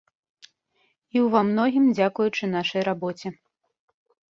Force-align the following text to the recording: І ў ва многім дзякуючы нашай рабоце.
І 0.45 0.45
ў 0.45 1.25
ва 1.35 1.41
многім 1.51 1.85
дзякуючы 2.01 2.51
нашай 2.57 2.81
рабоце. 2.91 3.27